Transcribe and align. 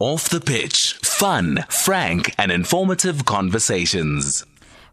Off 0.00 0.28
the 0.28 0.40
pitch, 0.40 0.96
fun, 1.02 1.64
frank, 1.68 2.32
and 2.38 2.52
informative 2.52 3.24
conversations. 3.24 4.46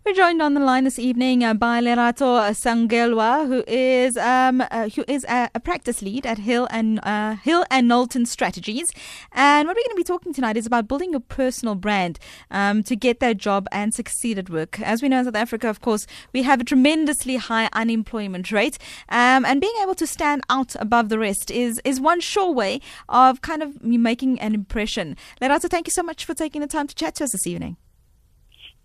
We're 0.05 0.13
joined 0.13 0.39
on 0.39 0.53
the 0.53 0.59
line 0.59 0.83
this 0.83 0.99
evening 0.99 1.43
uh, 1.43 1.55
by 1.55 1.81
Lerato 1.81 2.37
Songelwa, 2.51 3.47
who 3.47 3.63
is 3.67 4.15
um, 4.17 4.61
uh, 4.61 4.87
who 4.89 5.03
is 5.07 5.25
a, 5.27 5.49
a, 5.55 5.59
practice 5.59 6.03
lead 6.03 6.27
at 6.27 6.37
Hill 6.37 6.67
and 6.69 6.99
uh, 7.01 7.37
Hill 7.37 7.65
and 7.71 7.87
Knowlton 7.87 8.27
Strategies. 8.27 8.91
And 9.31 9.67
what 9.67 9.75
we're 9.75 9.81
going 9.81 9.95
to 9.95 9.95
be 9.95 10.03
talking 10.03 10.31
tonight 10.31 10.57
is 10.57 10.67
about 10.67 10.87
building 10.87 11.09
your 11.09 11.21
personal 11.21 11.73
brand 11.73 12.19
um, 12.51 12.83
to 12.83 12.95
get 12.95 13.19
that 13.21 13.37
job 13.37 13.67
and 13.71 13.95
succeed 13.95 14.37
at 14.37 14.47
work. 14.47 14.79
As 14.79 15.01
we 15.01 15.09
know 15.09 15.17
in 15.17 15.25
South 15.25 15.35
Africa, 15.35 15.69
of 15.69 15.81
course, 15.81 16.05
we 16.33 16.43
have 16.43 16.61
a 16.61 16.63
tremendously 16.63 17.37
high 17.37 17.67
unemployment 17.73 18.51
rate, 18.51 18.77
um, 19.09 19.43
and 19.43 19.59
being 19.59 19.73
able 19.81 19.95
to 19.95 20.05
stand 20.05 20.43
out 20.51 20.75
above 20.75 21.09
the 21.09 21.17
rest 21.17 21.49
is 21.49 21.81
is 21.83 21.99
one 21.99 22.19
sure 22.19 22.51
way 22.51 22.79
of 23.09 23.41
kind 23.41 23.63
of 23.63 23.81
making 23.83 24.39
an 24.39 24.53
impression. 24.53 25.17
Lerato, 25.41 25.67
thank 25.67 25.87
you 25.87 25.91
so 25.91 26.03
much 26.03 26.25
for 26.25 26.35
taking 26.35 26.61
the 26.61 26.67
time 26.67 26.85
to 26.85 26.93
chat 26.93 27.15
to 27.15 27.23
us 27.23 27.31
this 27.31 27.47
evening. 27.47 27.77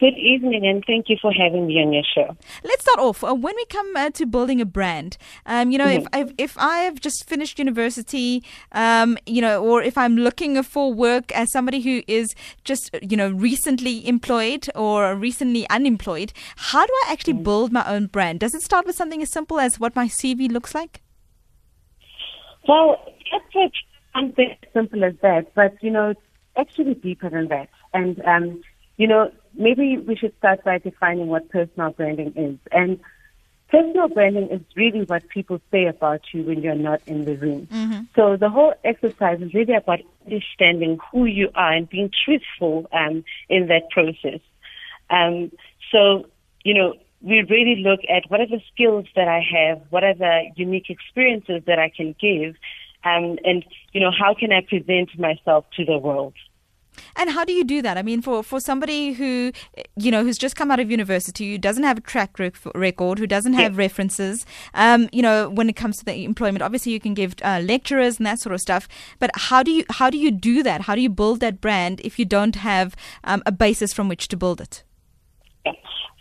Good 0.01 0.17
evening, 0.17 0.67
and 0.67 0.83
thank 0.87 1.11
you 1.11 1.19
for 1.21 1.31
having 1.31 1.67
me 1.67 1.75
on 1.75 1.93
your 1.93 2.05
show. 2.15 2.35
Let's 2.65 2.81
start 2.81 2.99
off. 2.99 3.23
Uh, 3.23 3.35
when 3.35 3.55
we 3.55 3.67
come 3.67 3.95
uh, 3.95 4.09
to 4.09 4.25
building 4.25 4.59
a 4.59 4.65
brand, 4.65 5.19
um, 5.45 5.71
you 5.71 5.77
know, 5.77 5.85
mm-hmm. 5.85 6.07
if, 6.15 6.31
if, 6.31 6.35
if 6.39 6.59
I 6.59 6.79
have 6.79 7.01
just 7.01 7.29
finished 7.29 7.59
university, 7.59 8.43
um, 8.73 9.19
you 9.27 9.43
know, 9.43 9.63
or 9.63 9.83
if 9.83 9.99
I'm 9.99 10.17
looking 10.17 10.63
for 10.63 10.91
work 10.91 11.31
as 11.33 11.53
somebody 11.53 11.83
who 11.83 12.03
is 12.09 12.35
just, 12.65 12.89
you 13.03 13.15
know, 13.15 13.29
recently 13.29 14.09
employed 14.09 14.71
or 14.75 15.15
recently 15.15 15.69
unemployed, 15.69 16.33
how 16.57 16.87
do 16.87 16.93
I 17.05 17.13
actually 17.13 17.35
mm-hmm. 17.35 17.43
build 17.43 17.71
my 17.71 17.87
own 17.87 18.07
brand? 18.07 18.41
Does 18.41 18.55
it 18.55 18.63
start 18.63 18.87
with 18.87 18.97
something 18.97 19.21
as 19.21 19.31
simple 19.31 19.61
as 19.61 19.79
what 19.79 19.95
my 19.95 20.07
CV 20.07 20.51
looks 20.51 20.75
like? 20.75 21.03
Well, 22.67 22.97
it's 23.53 23.77
something 24.15 24.51
as 24.51 24.73
simple 24.73 25.05
as 25.05 25.13
that, 25.21 25.55
but 25.55 25.75
you 25.83 25.91
know, 25.91 26.09
it's 26.09 26.21
actually 26.57 26.95
deeper 26.95 27.29
than 27.29 27.49
that, 27.49 27.69
and 27.93 28.19
um, 28.25 28.63
you 28.97 29.07
know 29.07 29.31
maybe 29.55 29.99
we 29.99 30.17
should 30.17 30.37
start 30.39 30.65
by 30.65 30.79
defining 30.79 31.29
what 31.29 31.49
personal 31.51 31.91
branding 31.91 32.33
is. 32.37 32.59
And 32.73 33.01
personal 33.69 34.09
branding 34.09 34.49
is 34.51 34.61
really 34.77 35.05
what 35.05 35.29
people 35.29 35.61
say 35.71 35.87
about 35.87 36.23
you 36.33 36.43
when 36.43 36.63
you're 36.63 36.75
not 36.75 37.01
in 37.07 37.25
the 37.25 37.37
room. 37.37 37.69
Mm-hmm. 37.71 38.01
So 38.17 38.37
the 38.37 38.51
whole 38.51 38.75
exercise 38.85 39.41
is 39.41 39.55
really 39.55 39.75
about 39.75 40.01
understanding 40.25 40.99
who 41.11 41.25
you 41.25 41.51
are 41.55 41.73
and 41.73 41.89
being 41.89 42.11
truthful 42.25 42.89
um, 42.93 43.25
in 43.49 43.69
that 43.69 43.91
process. 43.91 44.41
Um, 45.09 45.51
so, 45.93 46.27
you 46.65 46.75
know, 46.75 46.95
we 47.23 47.43
really 47.43 47.83
look 47.83 48.01
at 48.09 48.31
what 48.31 48.41
are 48.41 48.47
the 48.47 48.63
skills 48.73 49.07
that 49.15 49.29
I 49.29 49.43
have, 49.55 49.83
what 49.91 50.05
are 50.05 50.15
the 50.15 50.51
unique 50.57 50.89
experiences 50.89 51.63
that 51.67 51.79
I 51.79 51.91
can 51.95 52.15
give, 52.21 52.55
um, 53.05 53.39
and, 53.45 53.65
you 53.93 54.01
know, 54.01 54.11
how 54.11 54.35
can 54.35 54.53
I 54.53 54.63
present 54.63 55.19
myself 55.19 55.65
to 55.77 55.85
the 55.85 55.99
world. 55.99 56.35
And 57.21 57.29
how 57.29 57.45
do 57.45 57.53
you 57.53 57.65
do 57.65 57.83
that? 57.83 57.99
I 57.99 58.03
mean, 58.03 58.23
for, 58.23 58.43
for 58.43 58.61
somebody 58.61 59.13
who, 59.13 59.53
you 59.95 60.11
know, 60.11 60.25
who's 60.25 60.39
just 60.39 60.57
come 60.57 60.71
out 60.71 60.81
of 60.81 60.91
university, 60.91 61.53
who 61.53 61.59
doesn't 61.59 61.83
have 61.83 61.99
a 61.99 62.01
track 62.01 62.39
record, 62.75 63.19
who 63.19 63.27
doesn't 63.27 63.53
have 63.53 63.75
yeah. 63.75 63.79
references, 63.79 64.47
um, 64.73 65.07
you 65.13 65.21
know, 65.21 65.51
when 65.51 65.69
it 65.69 65.77
comes 65.77 65.99
to 65.99 66.05
the 66.07 66.25
employment, 66.25 66.63
obviously 66.63 66.93
you 66.93 66.99
can 66.99 67.13
give 67.13 67.35
uh, 67.43 67.61
lecturers 67.63 68.17
and 68.17 68.25
that 68.25 68.39
sort 68.39 68.55
of 68.55 68.61
stuff. 68.63 68.89
But 69.19 69.31
how 69.35 69.63
do 69.63 69.71
you 69.71 69.85
how 69.91 70.09
do 70.09 70.17
you 70.17 70.31
do 70.31 70.63
that? 70.63 70.81
How 70.81 70.95
do 70.95 71.03
you 71.03 71.11
build 71.11 71.41
that 71.41 71.61
brand 71.61 72.01
if 72.03 72.19
you 72.19 72.25
don't 72.25 72.57
have 72.57 72.97
um, 73.25 73.43
a 73.45 73.53
basis 73.53 73.93
from 73.93 74.09
which 74.09 74.27
to 74.29 74.39
build 74.39 74.63
it? 74.63 74.83
Yeah. 75.67 75.73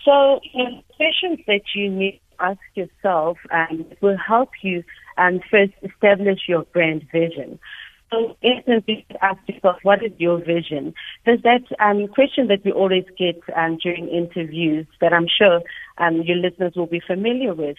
So 0.03 0.41
the 0.53 0.83
questions 0.97 1.39
that 1.47 1.61
you 1.75 1.89
need 1.89 2.19
to 2.31 2.43
ask 2.43 2.59
yourself 2.75 3.37
um, 3.51 3.85
will 4.01 4.17
help 4.17 4.49
you 4.61 4.83
um, 5.17 5.39
first 5.49 5.71
establish 5.81 6.39
your 6.49 6.63
brand 6.63 7.07
vision. 7.09 7.57
So, 8.11 8.35
instantly 8.41 9.05
ask 9.21 9.37
yourself, 9.47 9.77
what 9.83 10.03
is 10.03 10.11
your 10.17 10.39
vision? 10.43 10.93
There's 11.25 11.41
that 11.43 11.63
um, 11.79 12.07
question 12.07 12.47
that 12.47 12.65
we 12.65 12.71
always 12.71 13.05
get 13.17 13.41
um, 13.55 13.77
during 13.77 14.07
interviews 14.07 14.87
that 14.99 15.13
I'm 15.13 15.27
sure 15.27 15.61
um, 15.99 16.21
your 16.23 16.37
listeners 16.37 16.73
will 16.75 16.87
be 16.87 17.01
familiar 17.05 17.53
with. 17.53 17.77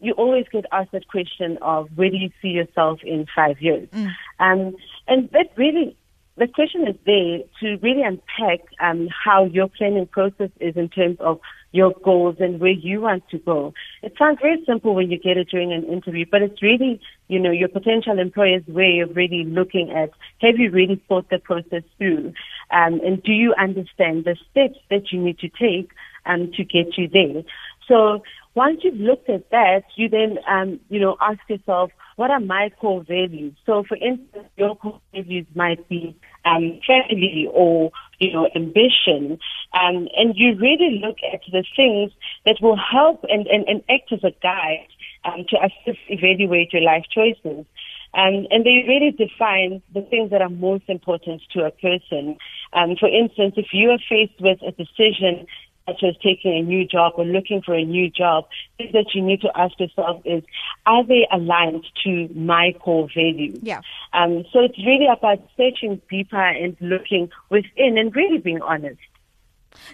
You 0.00 0.12
always 0.12 0.46
get 0.50 0.64
asked 0.72 0.92
that 0.92 1.08
question 1.08 1.58
of 1.60 1.88
where 1.94 2.10
do 2.10 2.16
you 2.16 2.30
see 2.40 2.48
yourself 2.48 3.00
in 3.04 3.26
five 3.34 3.60
years? 3.60 3.88
Mm. 3.90 4.14
Um, 4.40 4.76
and 5.06 5.30
that 5.32 5.50
really 5.56 5.96
the 6.36 6.46
question 6.46 6.86
is 6.86 6.96
there 7.06 7.38
to 7.60 7.78
really 7.82 8.02
unpack 8.02 8.60
um, 8.80 9.08
how 9.24 9.46
your 9.46 9.68
planning 9.68 10.06
process 10.06 10.50
is 10.60 10.76
in 10.76 10.88
terms 10.88 11.16
of 11.20 11.40
your 11.72 11.92
goals 12.04 12.36
and 12.40 12.60
where 12.60 12.70
you 12.70 13.00
want 13.00 13.28
to 13.30 13.38
go. 13.38 13.72
It 14.02 14.14
sounds 14.18 14.38
very 14.40 14.62
simple 14.66 14.94
when 14.94 15.10
you 15.10 15.18
get 15.18 15.36
it 15.36 15.48
during 15.50 15.72
an 15.72 15.84
interview, 15.84 16.26
but 16.30 16.42
it's 16.42 16.62
really, 16.62 17.00
you 17.28 17.38
know, 17.38 17.50
your 17.50 17.68
potential 17.68 18.18
employer's 18.18 18.66
way 18.66 19.00
of 19.00 19.16
really 19.16 19.44
looking 19.44 19.90
at 19.90 20.10
have 20.40 20.58
you 20.58 20.70
really 20.70 21.02
thought 21.08 21.28
the 21.30 21.38
process 21.38 21.82
through, 21.98 22.32
um, 22.70 23.00
and 23.04 23.22
do 23.22 23.32
you 23.32 23.54
understand 23.58 24.24
the 24.24 24.36
steps 24.50 24.78
that 24.90 25.12
you 25.12 25.20
need 25.20 25.38
to 25.38 25.48
take 25.48 25.90
um, 26.26 26.50
to 26.56 26.64
get 26.64 26.98
you 26.98 27.08
there. 27.08 27.42
So 27.88 28.22
once 28.56 28.80
you've 28.82 28.98
looked 28.98 29.28
at 29.28 29.50
that, 29.50 29.82
you 29.96 30.08
then, 30.08 30.38
um, 30.48 30.80
you 30.88 30.98
know, 30.98 31.16
ask 31.20 31.38
yourself, 31.46 31.90
what 32.16 32.30
are 32.30 32.40
my 32.40 32.70
core 32.80 33.04
values? 33.06 33.54
So, 33.66 33.84
for 33.86 33.96
instance, 33.96 34.48
your 34.56 34.74
core 34.76 35.00
values 35.12 35.46
might 35.54 35.86
be 35.90 36.16
um, 36.46 36.80
family 36.86 37.46
or, 37.52 37.92
you 38.18 38.32
know, 38.32 38.48
ambition. 38.56 39.38
Um, 39.78 40.08
and 40.16 40.34
you 40.34 40.56
really 40.58 41.02
look 41.04 41.18
at 41.32 41.40
the 41.52 41.64
things 41.76 42.12
that 42.46 42.56
will 42.62 42.78
help 42.78 43.24
and, 43.28 43.46
and, 43.46 43.68
and 43.68 43.82
act 43.90 44.10
as 44.10 44.24
a 44.24 44.32
guide 44.42 44.88
um, 45.26 45.44
to 45.50 45.56
assist 45.58 46.00
evaluate 46.08 46.72
your 46.72 46.82
life 46.82 47.04
choices. 47.14 47.66
Um, 48.14 48.46
and 48.50 48.64
they 48.64 48.84
really 48.88 49.10
define 49.10 49.82
the 49.92 50.00
things 50.00 50.30
that 50.30 50.40
are 50.40 50.48
most 50.48 50.84
important 50.88 51.42
to 51.52 51.66
a 51.66 51.70
person. 51.70 52.38
Um, 52.72 52.96
for 52.98 53.10
instance, 53.10 53.54
if 53.58 53.66
you 53.72 53.90
are 53.90 53.98
faced 54.08 54.40
with 54.40 54.58
a 54.62 54.72
decision 54.72 55.46
such 55.86 56.02
as 56.02 56.14
taking 56.22 56.52
a 56.52 56.62
new 56.62 56.86
job 56.86 57.12
or 57.16 57.24
looking 57.24 57.62
for 57.62 57.74
a 57.74 57.84
new 57.84 58.10
job, 58.10 58.46
things 58.76 58.92
that 58.92 59.06
you 59.14 59.22
need 59.22 59.40
to 59.40 59.50
ask 59.56 59.78
yourself 59.78 60.20
is, 60.24 60.42
are 60.84 61.04
they 61.04 61.26
aligned 61.32 61.84
to 62.04 62.28
my 62.34 62.74
core 62.80 63.08
values? 63.14 63.58
Yeah. 63.62 63.80
Um, 64.12 64.44
so 64.52 64.60
it's 64.60 64.78
really 64.78 65.06
about 65.06 65.38
searching 65.56 66.00
deeper 66.10 66.40
and 66.42 66.76
looking 66.80 67.30
within 67.50 67.98
and 67.98 68.14
really 68.14 68.38
being 68.38 68.60
honest. 68.62 68.98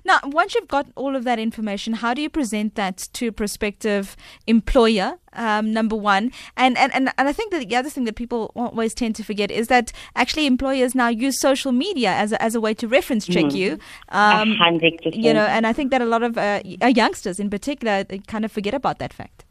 Now, 0.05 0.19
once 0.25 0.55
you've 0.55 0.69
got 0.69 0.87
all 0.97 1.17
of 1.17 1.25
that 1.25 1.39
information, 1.39 1.95
how 1.95 2.15
do 2.15 2.23
you 2.23 2.31
present 2.31 2.75
that 2.75 3.09
to 3.15 3.29
a 3.29 3.33
prospective 3.33 4.17
employer? 4.47 5.19
Um, 5.35 5.73
number 5.73 5.97
one, 5.97 6.31
and, 6.59 6.77
and 6.77 6.93
and 6.95 7.11
and 7.17 7.27
I 7.27 7.33
think 7.33 7.53
that 7.53 7.67
the 7.67 7.75
other 7.75 7.89
thing 7.89 8.05
that 8.05 8.17
people 8.17 8.53
always 8.55 8.93
tend 8.93 9.17
to 9.17 9.25
forget 9.25 9.51
is 9.51 9.69
that 9.69 9.91
actually 10.15 10.45
employers 10.45 10.95
now 10.95 11.09
use 11.09 11.41
social 11.41 11.73
media 11.73 12.11
as 12.11 12.33
a, 12.33 12.43
as 12.43 12.55
a 12.55 12.61
way 12.61 12.75
to 12.75 12.87
reference 12.87 13.25
check 13.27 13.47
mm. 13.47 13.55
you. 13.55 13.79
Um, 14.11 14.59
you 15.05 15.33
know, 15.33 15.47
and 15.47 15.67
I 15.67 15.73
think 15.73 15.91
that 15.91 16.03
a 16.03 16.05
lot 16.05 16.23
of 16.23 16.37
uh, 16.37 16.61
youngsters, 16.65 17.41
in 17.41 17.49
particular, 17.49 18.05
kind 18.27 18.45
of 18.45 18.53
forget 18.53 18.75
about 18.75 18.99
that 18.99 19.15
fact. 19.15 19.47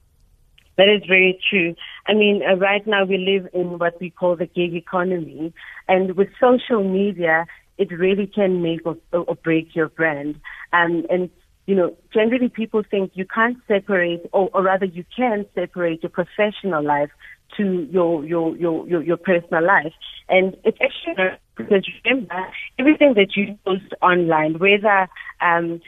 That 0.78 0.88
is 0.88 1.04
very 1.08 1.40
true. 1.50 1.76
I 2.08 2.14
mean, 2.14 2.42
uh, 2.42 2.56
right 2.56 2.86
now 2.88 3.04
we 3.06 3.18
live 3.18 3.48
in 3.54 3.78
what 3.78 4.00
we 4.00 4.10
call 4.10 4.36
the 4.36 4.48
gig 4.48 4.74
economy, 4.74 5.54
and 5.88 6.16
with 6.16 6.30
social 6.40 6.84
media, 6.84 7.46
it 7.78 7.92
really 7.92 8.28
can 8.28 8.62
make 8.62 8.82
or, 8.86 8.98
or 9.14 9.36
break 9.36 9.76
your 9.76 9.90
brand. 9.90 10.36
Um, 10.74 11.06
and 11.10 11.30
you 11.66 11.76
know, 11.76 11.96
generally 12.14 12.50
people 12.50 12.84
think 12.90 13.12
you 13.14 13.26
can't 13.26 13.58
separate, 13.68 14.22
or, 14.34 14.50
or 14.54 14.64
rather 14.64 14.86
you 14.86 15.06
can 15.16 15.46
separate 15.56 16.04
your 16.04 16.10
professional 16.10 16.84
life 16.84 17.12
to 17.58 17.88
your, 17.92 18.26
your, 18.26 18.56
your, 18.58 18.88
your, 18.88 19.04
your 19.04 19.18
personal 19.18 19.66
life. 19.66 19.94
And 20.28 20.56
it's 20.64 20.78
actually 20.82 21.38
because 21.56 21.88
remember, 22.06 22.48
everything 22.80 23.14
that 23.16 23.36
you 23.36 23.58
post 23.66 23.94
online, 24.02 24.58
whether 24.58 25.08
um, 25.42 25.82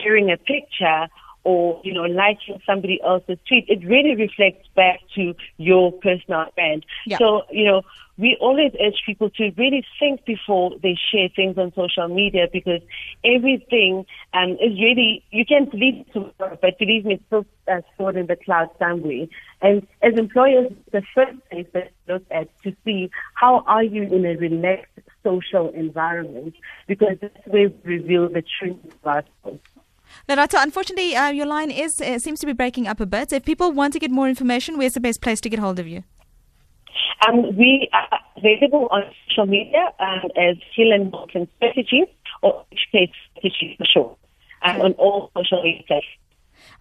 sharing 0.00 0.30
a 0.30 0.36
picture 0.36 1.08
or, 1.44 1.80
you 1.84 1.92
know, 1.92 2.02
liking 2.02 2.60
somebody 2.66 3.00
else's 3.02 3.38
tweet, 3.46 3.66
it 3.68 3.86
really 3.86 4.16
reflects 4.16 4.68
back 4.74 5.00
to 5.14 5.34
your 5.58 5.92
personal 5.92 6.46
brand. 6.54 6.84
Yeah. 7.06 7.18
So, 7.18 7.42
you 7.50 7.66
know, 7.66 7.82
we 8.16 8.36
always 8.40 8.72
urge 8.80 9.02
people 9.04 9.28
to 9.30 9.50
really 9.56 9.84
think 9.98 10.24
before 10.24 10.72
they 10.82 10.96
share 11.10 11.28
things 11.34 11.58
on 11.58 11.72
social 11.74 12.08
media 12.08 12.46
because 12.52 12.80
everything 13.24 14.06
um, 14.32 14.52
is 14.52 14.78
really, 14.78 15.24
you 15.30 15.44
can't 15.44 15.70
delete 15.70 16.06
it 16.14 16.34
but 16.38 16.78
believe 16.78 17.04
me, 17.04 17.14
it's 17.14 17.24
still 17.26 17.44
uh, 17.66 17.80
stored 17.94 18.16
in 18.16 18.26
the 18.26 18.36
cloud 18.36 18.70
somewhere. 18.78 19.26
And 19.62 19.86
as 20.02 20.14
employers, 20.16 20.72
the 20.92 21.02
first 21.14 21.38
thing 21.50 21.66
that 21.72 21.90
look 22.08 22.22
at 22.30 22.48
to 22.62 22.74
see 22.84 23.10
how 23.34 23.64
are 23.66 23.82
you 23.82 24.04
in 24.04 24.24
a 24.24 24.36
relaxed 24.36 25.00
social 25.24 25.70
environment 25.70 26.54
because 26.86 27.16
that's 27.20 27.46
where 27.46 27.68
we 27.68 27.96
reveal 27.96 28.28
the 28.28 28.44
truth 28.60 28.76
about 29.02 29.24
ourselves. 29.44 29.60
Lerato, 30.28 30.62
unfortunately, 30.62 31.14
uh, 31.16 31.30
your 31.30 31.46
line 31.46 31.70
is 31.70 32.00
uh, 32.00 32.18
seems 32.18 32.40
to 32.40 32.46
be 32.46 32.52
breaking 32.52 32.86
up 32.86 33.00
a 33.00 33.06
bit. 33.06 33.32
If 33.32 33.44
people 33.44 33.72
want 33.72 33.92
to 33.94 33.98
get 33.98 34.10
more 34.10 34.28
information, 34.28 34.78
where's 34.78 34.94
the 34.94 35.00
best 35.00 35.20
place 35.20 35.40
to 35.42 35.48
get 35.48 35.58
hold 35.58 35.78
of 35.78 35.86
you? 35.86 36.04
Um, 37.26 37.56
we 37.56 37.88
are 37.92 38.20
available 38.36 38.88
on 38.90 39.02
social 39.28 39.46
media 39.46 39.90
um, 39.98 40.30
as 40.36 40.56
Hill 40.76 40.92
and 40.92 41.10
Knowlton 41.10 41.48
Strategies 41.56 42.08
or 42.42 42.64
HK 42.72 43.10
Strategies 43.36 43.76
for 43.78 43.86
sure, 43.92 44.16
um, 44.62 44.80
on 44.80 44.92
all 44.94 45.30
social 45.36 45.62
media 45.62 46.00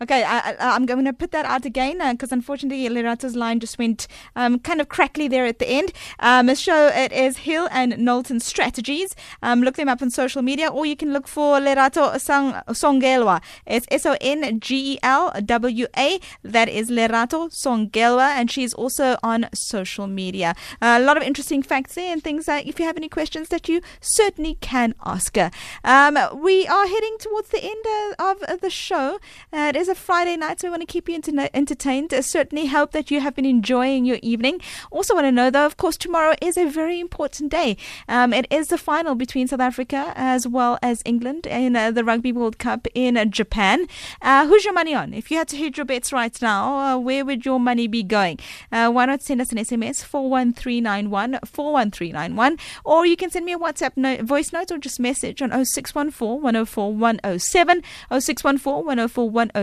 Okay, 0.02 0.24
I, 0.24 0.56
am 0.60 0.86
going 0.86 1.06
to 1.06 1.14
put 1.14 1.32
that 1.32 1.46
out 1.46 1.66
again 1.66 2.00
because 2.12 2.32
uh, 2.32 2.36
unfortunately 2.36 2.88
Lerato's 2.90 3.36
line 3.36 3.60
just 3.60 3.78
went 3.78 4.08
um, 4.36 4.60
kind 4.60 4.82
of 4.82 4.90
crackly 4.90 5.28
there 5.28 5.46
at 5.46 5.60
the 5.60 5.68
end. 5.68 5.94
Um, 6.20 6.54
show. 6.56 6.88
it 6.88 7.12
is 7.12 7.38
Hill 7.38 7.68
and 7.72 7.98
Knowlton 7.98 8.40
Strategies. 8.40 9.16
Um, 9.42 9.62
look 9.62 9.76
them 9.76 9.90
up 9.90 10.02
on 10.02 10.10
social 10.10 10.42
media 10.42 10.68
or 10.68 10.86
you 10.86 10.96
can 10.96 11.14
look 11.14 11.28
for 11.28 11.60
Lerato 11.60 12.20
Sang- 12.20 12.62
Songelwa. 12.70 13.42
It's 13.66 13.86
S 13.92 14.06
O 14.06 14.16
N 14.22 14.60
G 14.60 14.94
E 14.94 15.00
L 15.04 15.32
W 15.46 15.88
A. 15.98 16.20
That 16.44 16.70
is 16.70 16.90
Lerato 16.90 17.50
Songelwa 17.50 18.30
and 18.30 18.50
she's 18.50 18.74
also 18.74 19.18
on 19.24 19.48
social 19.54 20.08
media. 20.08 20.56
Uh, 20.82 20.98
a 21.02 21.04
lot 21.04 21.18
of 21.18 21.24
interesting 21.24 21.62
facts 21.62 21.96
there 21.96 22.12
and 22.12 22.24
things 22.24 22.48
if 22.48 22.80
you 22.80 22.86
have 22.86 22.98
any 22.98 23.10
questions 23.10 23.50
that 23.50 23.68
you 23.68 23.82
certainly 24.02 24.56
can 24.62 24.96
ask 25.06 25.36
her. 25.36 25.52
Um, 25.84 26.18
we 26.42 26.68
are 26.68 26.88
heading 26.88 27.18
towards 27.20 27.50
the 27.50 27.64
end 27.64 27.86
uh, 28.20 28.36
of 28.48 28.62
the 28.62 28.70
show. 28.70 29.20
Uh, 29.52 29.73
it 29.76 29.80
is 29.80 29.90
a 29.90 29.96
Friday 29.96 30.38
night, 30.38 30.60
so 30.60 30.68
we 30.68 30.70
want 30.70 30.84
to 30.84 30.86
keep 30.86 31.10
you 31.10 31.16
entertained. 31.16 32.14
Uh, 32.14 32.22
certainly 32.22 32.68
hope 32.68 32.92
that 32.92 33.10
you 33.10 33.20
have 33.22 33.34
been 33.34 33.46
enjoying 33.46 34.06
your 34.06 34.20
evening. 34.22 34.62
Also, 34.92 35.16
want 35.16 35.26
to 35.26 35.32
know 35.32 35.50
though, 35.50 35.66
of 35.66 35.78
course, 35.78 35.98
tomorrow 35.98 36.36
is 36.42 36.58
a 36.58 36.70
very 36.70 37.00
important 37.00 37.50
day. 37.50 37.76
Um, 38.08 38.34
it 38.34 38.46
is 38.52 38.68
the 38.68 38.78
final 38.78 39.16
between 39.16 39.48
South 39.48 39.62
Africa 39.62 40.14
as 40.16 40.48
well 40.48 40.78
as 40.84 41.02
England 41.06 41.48
in 41.48 41.76
uh, 41.76 41.90
the 41.90 42.04
Rugby 42.04 42.32
World 42.32 42.60
Cup 42.60 42.88
in 42.94 43.18
uh, 43.18 43.26
Japan. 43.26 43.88
Uh, 44.22 44.46
who's 44.46 44.64
your 44.64 44.76
money 44.76 44.94
on? 44.94 45.12
If 45.12 45.32
you 45.32 45.38
had 45.38 45.48
to 45.48 45.58
hedge 45.58 45.78
your 45.78 45.86
bets 45.86 46.14
right 46.14 46.40
now, 46.40 47.00
where 47.00 47.26
would 47.26 47.44
your 47.44 47.60
money 47.60 47.88
be 47.88 48.04
going? 48.04 48.38
why 48.70 49.06
not 49.08 49.24
send 49.24 49.42
us 49.42 49.52
an 49.52 49.58
SMS 49.58 50.04
41391 50.04 51.40
41391 51.46 52.58
or 52.86 53.08
you 53.08 53.16
can 53.16 53.32
send 53.32 53.46
me 53.46 53.54
a 53.54 53.58
WhatsApp 53.58 53.98
note, 53.98 54.22
voice 54.22 54.54
note 54.54 54.72
or 54.72 54.78
just 54.78 55.00
message 55.00 55.42
on 55.42 55.50
0614 55.50 56.42
104 56.44 56.94
107 56.94 57.82
0614 58.12 58.86
104 58.86 59.30
107. 59.32 59.63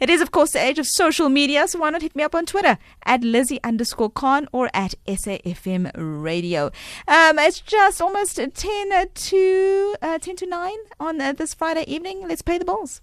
It 0.00 0.10
is, 0.10 0.20
of 0.20 0.30
course, 0.30 0.52
the 0.52 0.62
age 0.62 0.78
of 0.78 0.86
social 0.86 1.28
media, 1.28 1.68
so 1.68 1.78
why 1.78 1.90
not 1.90 2.02
hit 2.02 2.16
me 2.16 2.22
up 2.22 2.34
on 2.34 2.46
Twitter 2.46 2.78
at 3.04 3.22
Lizzie 3.22 3.62
underscore 3.62 4.10
Khan 4.10 4.48
or 4.52 4.70
at 4.74 4.94
SAFM 5.06 5.90
Radio. 5.96 6.66
Um, 7.08 7.38
it's 7.38 7.60
just 7.60 8.00
almost 8.00 8.36
10 8.36 9.08
to, 9.14 9.96
uh, 10.02 10.18
10 10.18 10.36
to 10.36 10.46
9 10.46 10.72
on 11.00 11.20
uh, 11.20 11.32
this 11.32 11.54
Friday 11.54 11.84
evening. 11.86 12.26
Let's 12.28 12.42
pay 12.42 12.58
the 12.58 12.64
bills. 12.64 13.00